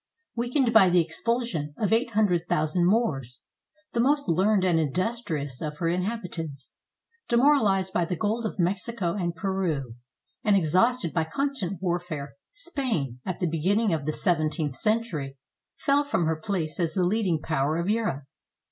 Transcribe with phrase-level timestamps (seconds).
[0.35, 3.41] Weakened by the expulsion of 800,000 Moors,
[3.93, 6.73] the most learned and industrious of her inhabitants,
[7.29, 9.93] demoralized by the gold of Mexico and Peru,
[10.43, 15.37] and exhausted by constant warfare, Spain at the beginning of the seventeenth century
[15.75, 18.23] fell from her place as the leading power of Europe.